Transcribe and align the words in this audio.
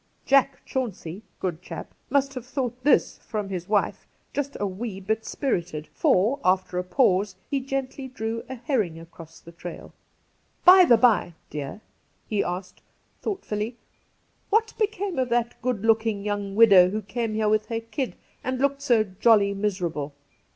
,# 0.15 0.25
Jack 0.25 0.65
Chauncey— 0.65 1.21
good 1.39 1.61
chap!— 1.61 1.93
must 2.09 2.33
have 2.33 2.47
thought 2.47 2.83
this 2.83 3.19
from 3.19 3.49
his 3.49 3.69
wife 3.69 4.07
just 4.33 4.57
a 4.59 4.65
wee 4.65 4.99
bit 4.99 5.23
spirited, 5.27 5.87
138 5.89 5.91
Cassidy 5.91 5.99
for, 6.01 6.39
after 6.43 6.79
a 6.79 6.83
pause, 6.83 7.35
he 7.51 7.59
gently 7.59 8.07
drew 8.07 8.43
a 8.49 8.55
herring 8.55 8.99
across 8.99 9.39
the 9.39 9.51
trail.' 9.51 9.93
By 10.65 10.85
the 10.85 10.97
by, 10.97 11.35
dear,' 11.51 11.81
he 12.27 12.43
asked 12.43 12.81
thoughtfully,' 13.21 13.77
what 14.49 14.73
became 14.79 15.19
of 15.19 15.29
that 15.29 15.61
good 15.61 15.85
looking 15.85 16.25
young 16.25 16.55
widow 16.55 16.89
who 16.89 17.03
came 17.03 17.35
here 17.35 17.49
with 17.49 17.67
her 17.67 17.79
kid 17.81 18.15
and 18.43 18.57
looked 18.59 18.81
so 18.81 19.03
jolly 19.03 19.53
miserable 19.53 20.15